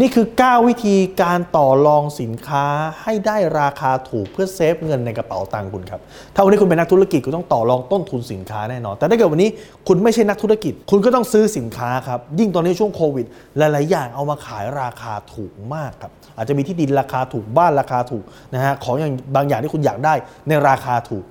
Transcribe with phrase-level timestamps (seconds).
[0.00, 2.66] นี่คือ 9 วิธีการต่อรองสินค้า
[3.02, 6.00] ให้ได้ราคาถูกเพื่อเซฟเงินในกระเป๋าตังค์คุณครับ
[6.34, 9.50] ถ้าวันนี้คุณเป็นนักธุรกิจคุณต้องต่อรองต้นทุนสินค้าแน่นอน แต่ถ้าเกิดวันนี้
[9.88, 13.26] คุณไม่ใช่นักธุรกิจ คุณก็ต้องซื้อสินค้าครับ ยิ่งตอนนี้ช่วงโควิด
[13.58, 18.24] หลาย ๆ อย่างเอามาขายราคาถูกมากครับ อาจจะมีที่ดินราคาถูกบ้านราคาถูก
[18.54, 20.14] นะฮะ ของอย่างบางอย่างที่คุณอยากได้
[20.48, 21.24] ในราคาถูก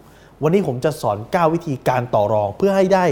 [0.43, 3.05] วันนี้ผมจะสอน 9 วิธีการต่อรองเพื่อให้ได้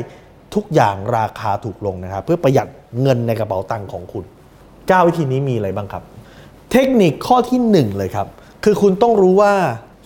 [0.55, 2.67] ทุกอย่างราคาถูกลงนะครับ เพื่อประหยัด
[3.01, 4.25] เงินในกระเป๋าตังค์ของคุณ
[4.89, 6.03] 9 วิธีนี้มีอะไรบ้างครับ
[6.71, 8.27] เทคนิคข้อที่ 1 เลยครับ
[8.63, 9.53] คือคุณต้องรู้ว่า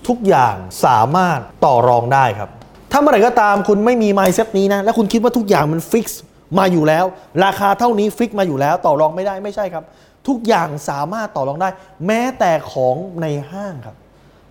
[0.08, 2.50] ทุกอย่างสามารถต่อรองได้ครับ
[2.92, 6.22] ถ้าเมื่อไหร่ก็ตามคุณไม่มี mindset นี้นะ และคุณคิดว่าทุกอย่างมันฟิกซ์
[6.60, 7.06] มาอยู่แล้ว
[7.46, 9.84] ราคาเท่านี้ฟิกมาอยู่แล้ว ต่อรองไม่ได้ไม่ใช่ครับ
[10.28, 11.70] ทุกอย่างสามารถต่อรองได้
[12.08, 13.96] แม้แต่ของในห้างครับ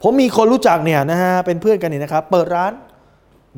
[0.03, 2.73] ผมมีคนรู้จักเนี่ยนะฮะเป็นเพื่อนกันนี่นะครับ เปิดร้าน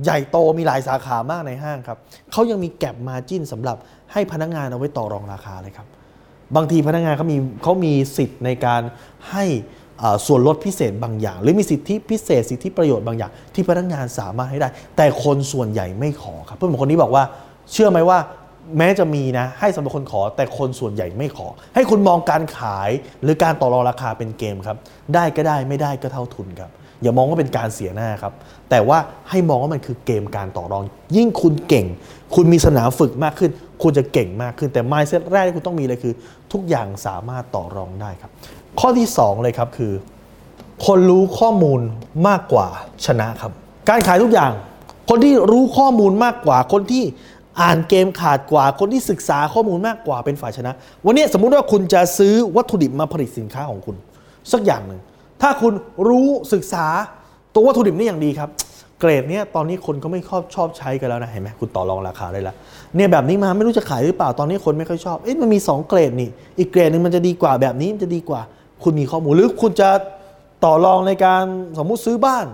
[0.04, 1.98] ใหญ่โตมีหลายสาขามากในห้างครับ
[2.32, 3.76] เขายังมีแก็บมาจิ้นสำหรับ
[4.12, 5.86] ให้พนักงานเอาไว้ต่อรองราคาเลยครับ
[6.56, 8.82] บางทีพนักงานเขามีเขามีสิทธิ์ในการ
[9.30, 9.44] ให้
[10.26, 17.24] ส่วนลดพิเศษบางอย่าง หรือมีสิทธิพิเศษสิทธิประโยชน์บางอย่าง ที่พนักงานสามารถให้ได้ แต่คนส่วนใหญ่ไม่ขอครับเพื่อนผมคนนี้บอกว่า
[17.72, 18.18] เชื่อไหมว่า
[18.78, 22.90] แม้จะมีนะ ให้สำหรับคนขอแต่คนส่วนใหญ่ไม่ขอ ให้คุณมองการขาย
[23.22, 24.76] หรือการต่อรองราคาเป็นเกมครับ
[25.14, 26.70] ได้ก็ได้ไม่ได้ก็เท่าทุนครับ
[27.02, 28.32] อย่ามองว่าเป็นการเสียหน้าครับ
[28.70, 28.98] แต่ว่า
[29.30, 30.82] ให้มองว่ามันคือเกมการต่อรอง
[31.16, 31.86] ยิ่งคุณเก่ง
[32.34, 33.50] คุณมีสนามฝึกมากขึ้น
[33.82, 36.14] คุณจะเก่งมากขึ้น แต่ mindset แรกที่คุณต้องมีเลยคือ
[36.52, 38.30] ทุกอย่างสามารถต่อรองได้ครับ
[38.80, 39.92] ข้อที่ 2 เลยครับคือ
[40.86, 41.80] คนรู้ข้อมูล
[42.28, 42.66] มากกว่า
[43.06, 43.52] ชนะครับ
[43.88, 44.52] การขายทุกอย่าง
[45.08, 47.04] คนที่รู้ข้อมูลมากกว่า คนที่
[47.60, 50.72] อ่านเกมขาดกว่า คนที่ศึกษาข้อมูลมากกว่าเป็นฝ่ายชนะ
[51.06, 53.96] วันนี้สมมุติว่าคุณจะซื้อวัตถุดิบมาผลิตสินค้าของคุณ
[54.52, 55.00] สักอย่างหนึ่ง
[55.42, 55.72] ถ้าคุณ
[56.08, 56.86] รู้ศึกษา
[57.54, 58.50] ตัววัตถุดิบนี่อย่างดีครับ
[59.00, 62.56] เกรดเนี้ยตอนนี้คนก็ไม่ชอบชอบใช้กันแล้วนะเห็นไหมคุณต่อรองราคาได้แล้ว
[62.96, 68.40] เนี่ยแบบนี้มาไม่รู้จะขายหรือเปล่าตอนนี้คนไม่ค่อยชอบเอ๊ะมันมี 2 เกรดนี่ อีกเกรดหนึ่งมันจะดีกว่าแบบนี้มันจะดีกว่า
[68.82, 69.90] คุณมีข้อมูลหรือคุณจะ
[70.64, 71.44] ต่อรองในการ
[71.78, 72.46] สมมุติซื้อบ้าน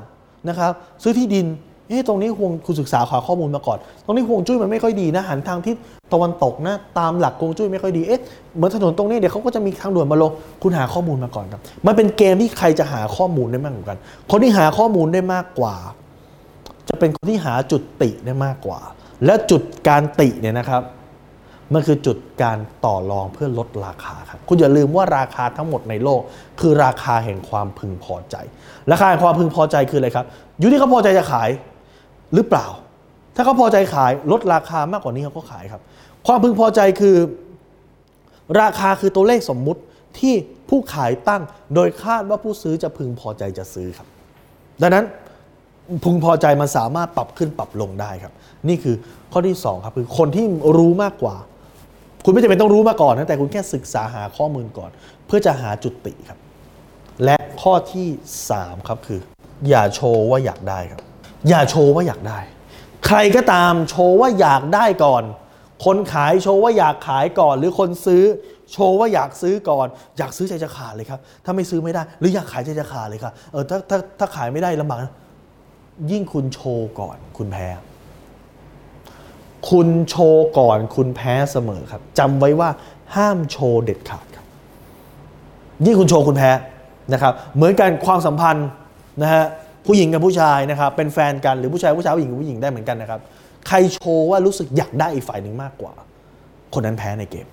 [0.49, 1.47] นะครับ ซื้อที่ดิน
[1.89, 5.77] เอ๊ะตรงนี้ห่วงคุณศึกษาขอข้อมูลมาก่อน ตรงนี้ห่วงจุ้ยมันไม่ค่อยดีนะหันทางทิศ
[6.13, 8.21] ตะวันตกนะ ตามหลักฮวงจุ้ยไม่ค่อยดีเอ๊ะ
[8.57, 10.31] เหมือนถนนตรงนี้เดี๋ยวเขาก็จะมีทางด่วนมาลง
[10.63, 13.99] คุณหาข้อมูลมาก่อนครับ มันเป็นเกมที่ใครจะหาข้อมูลได้มากกว่ากัน
[14.31, 15.75] คนที่หาข้อมูลได้มากกว่า
[16.89, 18.81] จะเป็นคนที่หาจุดติได้มากกว่า
[19.25, 20.83] และจุดการติเนี่ยนะครับ
[21.75, 26.21] มันคือจุดการต่อรองเพื่อลดราคาครับคุณอย่าลืมว่าราคาทั้งหมดในโลก
[26.61, 28.37] คือราคาแห่งความพึงพอใจ
[28.91, 30.27] ราคาแห่งความพึงพอใจคืออะไรครับ
[30.59, 31.49] อยู่ที่เขาพอใจจะขาย
[32.35, 32.67] หรือเปล่า
[33.35, 35.83] ถ้าเขาพอใจขายลดราคามากกว่านี้เขาก็ขายครับ
[36.27, 37.17] ความพึงพอใจคือ
[38.61, 39.81] ราคาคือตัวเลขสมมุติ
[40.19, 40.35] ที่
[40.69, 41.43] ผู้ขายตั้ง
[41.75, 44.09] โดยคาดว่าผู้ซื้อจะพึงพอใจจะซื้อครับ
[44.83, 45.05] ดังนั้น
[46.05, 48.33] พึงพอใจมันสามารถปรับขึ้นปรับลงได้ครับ
[48.69, 48.97] นี่คือ
[49.33, 50.47] ข้อที่ 2 ครับคือคนที่
[50.79, 51.37] รู้มากกว่า
[52.25, 54.91] คุณไม่จำเป็นต้องรู้มาก่อนนะแต่คุณแค่ศึกษาหาข้อมูลก่อน
[55.27, 56.39] เพื่อจะหาจุดติครับ
[57.25, 58.09] และข้อที่
[58.49, 59.21] 3 ครับคือ
[59.69, 61.01] อย่าโชว์ว่าอยากได้ครับ
[61.49, 62.39] อย่าโชว์ว่าอยากได้
[63.07, 65.25] ใครก็ตามโชว์ว่าอยากได้ก่อน
[65.85, 68.25] คนขายโชว์ว่าอยากขายก่อน หรือคนซื้อ
[68.73, 69.87] โชว์ว่าอยากซื้อก่อน
[70.19, 75.01] อยากซื้อใจจะขาดเลยครับ ถ้าไม่ซื้อไม่ได้ หรืออยากขายใจจะขาดเลยครับเออถ้าถ้าถ้าขายไม่ได้ลำบาก
[76.11, 77.67] ยิ่งคุณโชว์ก่อน คุณแพ้
[79.71, 82.71] คุณโชว์ก่อนคุณแพ้เสมอครับจำไว้ว่า
[83.15, 84.47] ห้ามโชว์เด็ดขาดครับ
[85.87, 86.51] ยิ่งคุณโชว์คุณแพ้
[87.13, 88.69] นะครับ เหมือนกันความสัมพันธ์
[89.23, 89.45] นะฮะ
[89.87, 93.21] ผู้หญิงกับผู้ชายนะครับเป็นแฟนกันหรือผู้ชายผู้ชายผู้หญิงกับผู้หญิงได้เหมือนกันนะครับ
[93.69, 95.93] ใครโชว์ว่ารู้สึกอยากได้อีกฝ่ายหนึ่งมากกว่า
[96.75, 97.47] คนนั้นแพ้ในเกม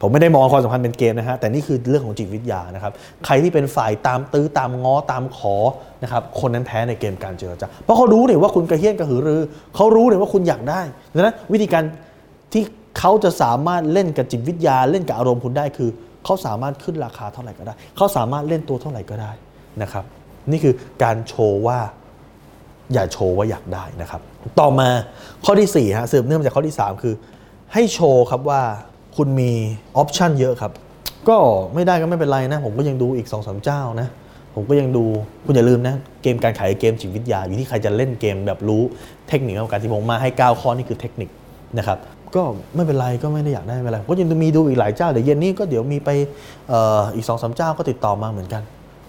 [0.00, 2.92] ผมไม่ได้มองความสัมพันธ์เป็นเกมนะฮะแต่นี่คือเรื่องของจิตวิทยานะครับ
[3.24, 5.54] ใครที่เป็นฝ่ายตามตื้อตามง้อตามขอ
[6.02, 9.40] นะครับคนนั้นแพ้ในเกมการเจรจาเพราะเขารู้เนี่ยว่าคุณกระเฮี้ยนกระหือรือ
[9.74, 10.80] เขารู้เนี่ยว่าคุณอยากได้
[11.14, 11.82] ดังนั้นวิธีการ
[12.52, 12.62] ที่
[12.98, 15.90] เขาจะสามารถเล่นกับจิตวิทยาเล่นกับอารมณ์คุณได้คือ
[16.24, 19.32] เขาสามารถขึ้นราคาเท่าไหร่ก็ได้ เขาสามารถเล่นตัวเท่าไหร่ก็ได้
[19.82, 20.04] นะครับ
[20.50, 21.78] นี่คือการโชว์ว่า
[22.92, 24.20] อย่าโชว์ว่าอยากได้นะครับ
[24.60, 24.88] ต่อมา
[25.44, 27.14] ข้อที่4ฮะสืบเนื่องมาจากข้อที่ 3 คือ
[27.72, 28.62] ให้โชว์ครับว่า
[29.16, 29.52] คุณมี
[29.96, 30.72] ออปชันเยอะครับ
[31.28, 31.36] ก็
[31.74, 34.08] ไม่ได้ก็ไม่เป็นไรนะ ผมก็ยังดูอีก2อสเจ้านะ
[34.54, 35.04] ผมก็ยังดู
[35.46, 38.82] คุณอย่าลืมนะ เกมการขายเกมจิตวิทยา อยู่ที่ใครจะเล่นเกมแบบรู้
[39.28, 41.28] เทคนิคของการที่ผมมาให้ 9 ข้อนี่คือเทคนิค
[41.78, 41.98] นะครับ
[42.36, 42.42] ก็
[42.74, 46.10] ไม่เป็นไรก็ไม่ได้อยากได้ไม่เป็นไรผมก็ยังมีดูอีกหลายเจ้าเดี๋ยวเย็นนี้ก็เดี๋ยวมีไป
[46.72, 48.62] อออีกสองสามเจ้าก็ติดต่อมาเหมือนกัน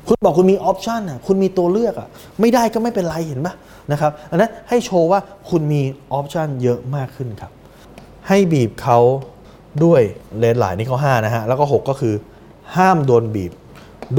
[0.07, 2.07] คุณบอกคุณมี option อะคุณมีตัวเลือกอะ
[2.39, 3.53] ไม่ได้ก็ไม่เป็นไรเห็นปะ
[3.91, 5.19] นะครับอันนั้นให้โชว์ว่า
[5.49, 5.81] คุณมี
[6.13, 7.51] option เยอะมากขึ้นครับ
[8.27, 8.99] ให้บีบเขา
[9.83, 10.01] ด้วย
[10.39, 12.13] deadline นี่ข้อ5นะฮะแล้วก็ 6 ก็คือ
[12.75, 13.51] ห้ามโดนบีบ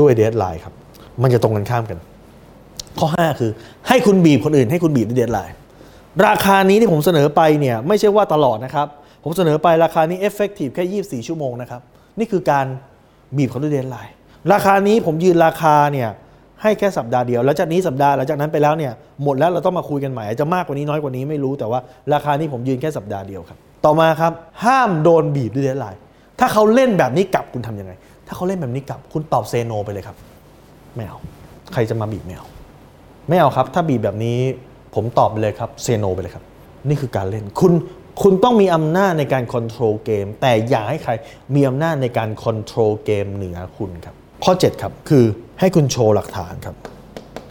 [0.01, 0.75] ด้วย deadline ครับ
[1.23, 1.99] มันจะตรงกันข้ามกัน
[2.99, 3.51] ข้อ 5 คือ
[3.89, 5.55] ให้คุณบีบคนอื่นให้คุณบีบด้วย deadline
[6.27, 8.87] ราคานี้ที่ผมเสนอไปเนี่ยไม่ใช่ว่าตลอดนะครับ
[9.25, 11.81] ผมเสนอไปราคานี้ effective แค่ 24 ชั่วโมงนะครับ
[12.19, 12.67] นี่คือการ
[13.37, 14.15] บีบเขาด้วย deadline
[14.53, 16.09] ราคานี้ผมยืนราคาเนี่ย
[16.63, 18.93] ให้แค่สัปดาห์เดียว แล้วจากนี้สัปดาห์หลังจากนั้นไปแล้วเนี่ย
[19.25, 21.81] หมดแล้วเราต้องมาคุยกันใหม่อาจจะมากกว่านี้น้อยกว่านี้ไม่รู้แต่ว่า
[22.15, 24.33] ราคานี้ผมยืนแค่สัปดาห์เดียวครับ ต่อมาครับ
[24.65, 26.01] ห้ามโดนบีบด้วยเดนไลน์
[26.41, 27.93] ถ้าเขาเล่นแบบนี้กลับคุณทำยังไง
[28.27, 30.17] ถ้าเขาเล่นแบบนี้กลับคุณตอบเซโนไปเลยครับ
[30.97, 31.19] ไม่เอา
[31.73, 32.47] ใครจะมาบีบไม่เอา
[33.29, 34.39] ไม่เอาครับ ถ้าบีบแบบนี้
[34.95, 36.45] ผมตอบไปเลยครับเซโนไปเลยครับ
[36.89, 37.73] นี่คือการเล่นคุณ
[38.23, 41.13] คุณต้องมีอำนาจในการค o n t r o l เกมแต่อย่าให้ใคร
[41.55, 45.25] มีอำนาจในการค o n t r o l เกมเหนือคุณครับ ข้อ 7 ครับ คือ
[45.61, 46.75] ให้คุณโชว์หลักฐานครับ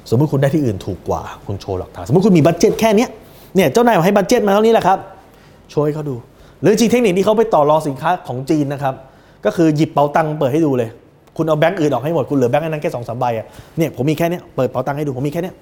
[0.10, 3.10] สมมติคุณได้ที่อื่นถูกกว่า คุณโชว์หลักฐาน สมมติคุณมี budget แค่เนี้ย
[3.56, 4.98] เนี่ยเจ้านายบอกให้ budget มาเท่านี้แหละครับ
[5.70, 6.16] โชว์ให้เขาดู
[6.62, 8.94] หรือจริงเทคนิคที่เขาไปต่อรองสินค้าของจีนนะครับ
[9.46, 10.90] ก็คือหยิบเป๋าตังค์เปิดให้ดูเลย
[11.38, 13.46] คุณเอาแบงก์อื่นออกให้หมดคุณเหลือแบงก์นั้นแค่สองสามใบอะ
[13.78, 15.56] เนี่ยผมมีแค่เนี้ยเปิดเป๋าตังค์ให้ดูผมมีแค่เนี้ย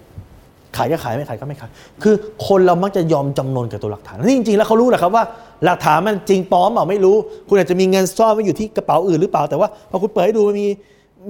[0.78, 1.70] ขายก็ขายไม่ขายก็ไม่ขาย
[2.04, 2.16] คือ
[2.48, 5.24] คนเรามักจะยอมจำนนกับตัวหลักฐานนี่จริงๆแล้วเขารู้แหละครับว่า
[5.66, 7.16] หลักฐานมันจริงปลอมเปล่าไม่รู้
[7.48, 10.68] คุณอาจจะมีเงินซ่อนไว้อยู่ที่กระเป๋าอื่นหรือเปล่าแต่ว่าพอคุณเปิดให้ดูมันมี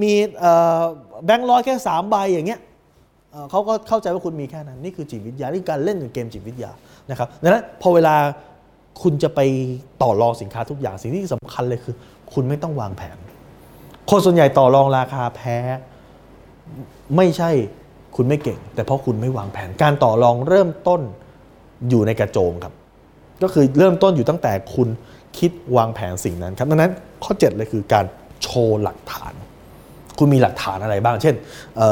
[0.01, 0.13] มี
[1.25, 2.59] แบงค์ร้อยแค่สามใบอย่างเงี้ย
[3.31, 6.71] เเขาก็เข้าใจว่าคุณมีแค่นั้น นี่คือจิตวิทยานี่การเล่นเกมจิตวิทยา
[7.09, 8.15] นะครับดังนั้นพอเวลา
[9.01, 9.39] คุณจะไป
[10.01, 11.95] ต่อรองสินค้าทุกอย่างสิ่งที่สำคัญเลยคือ
[12.33, 13.17] คุณไม่ต้องวางแผน
[14.09, 15.57] คนส่วนใหญ่ต่อรองราคาแพ้
[17.15, 17.49] ไม่ใช่
[18.15, 21.01] คุณไม่เก่ง แต่เพราะคุณไม่วางแผน การต่อรองเริ่มต้น
[21.89, 22.73] อยู่ในกระโจมครับ
[23.43, 24.87] ก็คือเริ่มต้นอยู่ตั้งแต่คุณ
[25.37, 26.91] คิดวางแผนสิ่งนั้นครับดังนั้น
[27.23, 28.05] ข้อ 7 เลยคือการ
[28.41, 29.33] โชว์หลักฐาน
[30.19, 31.35] คุณมีหลักฐานอะไรบ้าง เช่น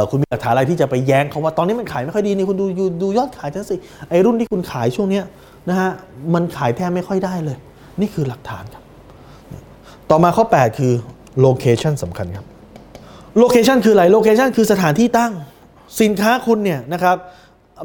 [0.10, 2.66] คุณมีหลักฐานอะไรที่จะไปแย้งเขาว่าตอนนี้มันขายไม่ค่อยดีนี่คุณดู
[3.04, 3.76] ดูยอดขายฉันสิ
[4.10, 5.26] ไอ้รุ่นที่คุณขายช่วงเนี้ย
[5.70, 5.90] นะฮะ
[6.34, 7.58] มันขายแทบไม่ค่อยได้เลย
[8.02, 8.84] นี่คือหลักฐานครับ
[10.10, 10.94] ต่อมาข้อ 8 คือ
[11.42, 12.46] location สำคัญครับ
[13.38, 15.34] location คืออะไร location คือสถานที่ตั้ง
[16.02, 17.16] สินค้าคุณเนี่ยนะครับ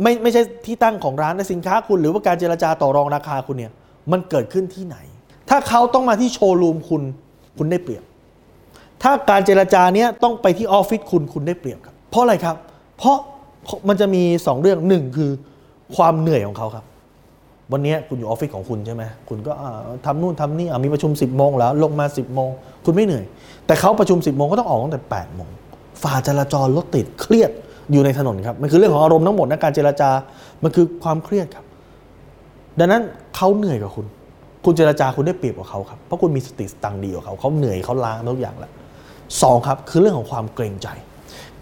[0.03, 3.73] ไม่ไม่ใช่ที่ตั้งของร้านแต่สินค้าคุณ หรือว่าการเจรจาต่อรองราคาคุณเนี่ย
[4.13, 4.97] มันเกิดขึ้นที่ไหน
[5.51, 7.03] ถ้าเขาต้องมาที่โชว์รูมคุณ
[7.59, 8.05] คุณได้เปรียบ
[9.05, 12.57] ถ้าการเจรจาเนี้ยต้องไปที่ออฟฟิศคุณคุณได้เปรียบครับ เพราะอะไรครับ
[12.99, 13.17] เพราะ
[13.89, 15.31] มันจะมี 2 เรื่องหนึ่งคือ
[15.97, 16.85] ความเหนื่อยของเขาครับ
[17.73, 19.71] วันนี้คุณอยู่ออฟฟิศของคุณใช่ไหมคุณก็อ่า
[20.07, 22.51] ทำนู่นทำนี่มีประชุม 10บโมงแล้ว ลงมา 10บโมง
[22.85, 23.25] คุณไม่เหนื่อย
[23.67, 25.49] แต่เขาประชุม 10บโมงก็ต้องออกตั้งแต่8ปดโมง
[26.03, 27.51] ฝ่าจราจรรถติดเครียด
[27.93, 30.11] อยู่ในถนนครับมันคือเรื่องของอารมณ์ทั้งหมดนะการเจรจา
[30.63, 31.65] มันคือความเครียดครับ
[32.79, 33.03] ดังนั้น
[33.37, 34.07] เขาเหนื่อยกว่าคุณ
[34.65, 38.73] คุณเจรจาคุณได้เปรียบกว่าเขาครับเพราะคุณมีสติสตังดีกว่าเขาเขาเหนื่อยเขาล้าทุกอย่างแล้ว
[39.43, 40.89] สองครับคือเรื่องของความเกรงใจ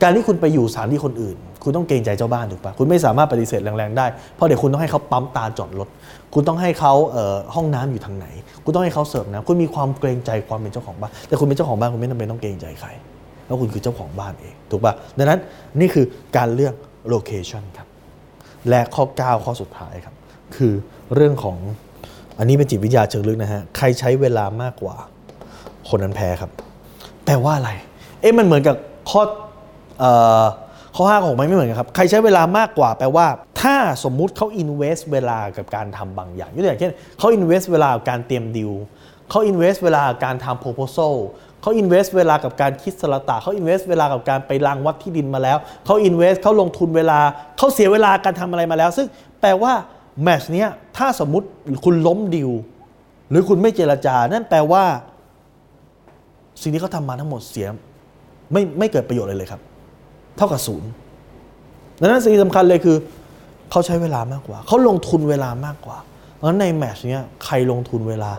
[0.03, 5.89] การที่คุณไปอยู่สถานที่คนอื่น คุณต้องเกรงใจเจ้าบ้านถูกปะคุณไม่สามารถปฏิเสธแรงๆได้ เพราะเดี๋ยวคุณต้องให้เขาปั๊มตาจอดรถ
[6.35, 8.27] คุณต้องให้เขาเห้องน้ำอยู่ทางไหน
[8.65, 12.89] คุณต้องให้เขาเสิร์ฟน้ำคุณมีความเกรงใจความเป็นเจ้าของบ้าน แต่คุณเป็นเจ้าของบ้านคุณไม่จำเป็นต้องเกรงใจใคร
[13.47, 15.41] แล้วคุณคือเจ้าของบ้านเองถูกปะดังนั้น
[15.81, 16.05] นี่คือ
[16.37, 16.75] การเลือก
[17.09, 17.89] โลเคชันครับ
[18.69, 20.15] และข้อ 9 ข้อสุดท้ายครับ
[20.57, 20.73] คือ
[21.15, 21.59] เรื่องของ
[22.39, 24.95] อันนี้เป็นจิตวิทยาเชิงลึกนะฮะ ใครใช้เวลามากกว่า
[25.89, 26.51] คนนั้นแพ้ครับ
[27.25, 27.71] แปลว่าอะไร
[28.21, 28.77] เอ๊ะมันเหมือนกับ
[29.11, 29.23] ข้อ
[29.99, 30.11] เอ่
[30.43, 30.45] อ
[30.97, 33.27] ข้อห้าของมันไม่เหมือนกันครับ ใครใช้เวลามากกว่าแปลว่า
[33.61, 38.73] ถ้าสมมุติเขา invest เวลากับการทำบางอย่างยกตัวอย่างเช่นเขา invest เวลากับการเตรียมดิว
[39.31, 41.15] เขา invest เวลากับการทำ proposal
[41.63, 47.19] เขา invest เวลากับการคิดสลตาเขา invest เวลากับการไปรังวัดที่ดินมาแล้วเขา invest เขาลงทุนเวลา
[47.59, 49.07] เขาเสียเวลาการทำอะไรมาแล้ว ซึ่ง
[49.41, 49.73] แปลว่า
[50.23, 51.47] แมชเนี้ยถ้าสมมุติ
[51.85, 52.51] คุณล้มดิว
[53.31, 54.85] หรือคุณไม่เจรจา นั่นแปลว่า
[56.61, 57.67] สิ่งที่เขาทำมาทั้งหมดเสีย
[58.53, 59.61] ไม่ไม่เกิดประโยชน์เลยเลยครับ
[60.37, 60.91] เท่ากับศูนย์
[62.01, 62.97] ดังนั้นสิ่งสำคัญเลยคือ
[63.71, 65.99] เขาใช้เวลามากกว่า เขาลงทุนเวลามากกว่า
[66.35, 68.31] เพราะฉะนั้นในแมชเนี้ยใครลงทุนเวลา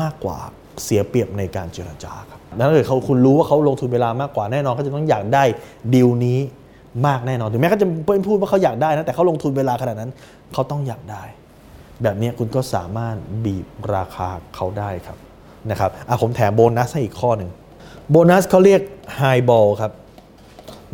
[0.00, 0.38] มากกว่า
[0.84, 5.44] เสียเปรียบในการเจรจาครับดังนั้นถ้าเกิดเขาคุณรู้ว่าเขาลงทุนเวลามากกว่าแน่นอนเขาจะต้องอยากได้
[5.94, 6.38] ดีลนี้
[7.06, 7.86] มากแน่นอนถึงแม้เขาจะ
[8.26, 10.10] พูดว่าเขาอยากได้นะแต่เขาลงทุนเวลาขนาดนั้น
[10.52, 11.22] เขาต้องอยากได้
[12.02, 15.18] แบบนี้คุณก็สามารถบีบราคาเขาได้ครับ
[15.70, 17.50] นะครับอะผมแถมโบนัสให้อีกข้อหนึ่ง
[18.10, 18.80] โบนัสเขาเรียก
[19.16, 19.92] highball ครับ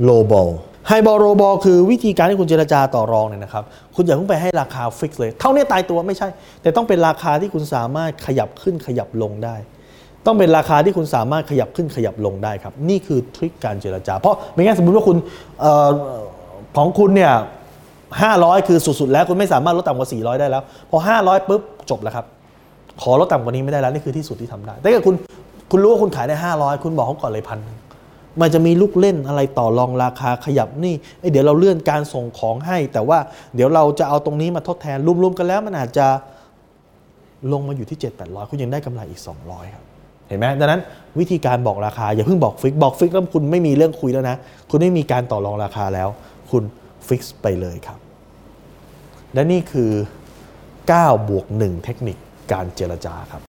[0.03, 0.51] lowball
[0.89, 6.29] highball lowball คือวิธีการที่คุณเจรจาต่อรองเนี่ยนะครับ คุณอย่าเพิ่งไปให้ราคา fix เลย เท่านี้ตายตัวไม่ใช่
[6.63, 9.57] แต่ต้องเป็นราคาที่คุณสามารถขยับขึ้นขยับลงได้
[10.27, 15.17] ต้องเป็นราคาที่คุณสามารถขยับขึ้นขยับลงได้ครับ นี่คือทริคการเจรจา เพราะไม่งั้นสมมติว่าคุณ
[15.65, 15.91] ออ
[16.77, 17.33] ของคุณเนี่ย
[18.01, 22.27] 500คือสุดๆแล้วคุณไม่สามารถลดต่ำกว่า 400 ได้แล้ว พอ 500ปุ๊บจบแล้วครับ
[23.03, 25.15] ขอลดต่ำกว่านี้ไม่ได้แล้วนี่คือที่สุดที่ทำได้ แต่ถ้าคุณ
[25.71, 27.59] คุณรู้ว่าคุณขายได้ 500 คุณบอกเขาก่อนเลยพัน
[28.41, 33.19] มันจะมีลูกเล่นอะไรต่อรองราคาขยับนี่เเดี๋ยวเราเลื่อนการส่งของให้ แต่ว่า
[33.55, 36.07] เดี๋ยวเราจะเอาตรงนี้มาทดแทนรวมๆกันแล้วมันอาจจะ
[37.53, 39.85] ลงมาอยู่ที่ 7 8 0 0 คุณยังได้กำไรอีก 200 ครับ
[40.29, 40.81] เห็นไหมดังนั้น
[41.19, 44.37] วิธีการบอกราคา อย่าเพิ่งบอกฟิกบอกฟิกแล้วคุณไม่มีเรื่องคุยแล้วนะ
[44.71, 46.09] คุณไม่มีการต่อรองราคาแล้ว
[46.51, 46.63] คุณ
[47.07, 47.99] ฟิกไปเลยครับ
[49.35, 49.91] และนี่คือ
[50.81, 52.17] 9 บวก 1 เทคนิค
[52.53, 53.43] การเจรจาครับ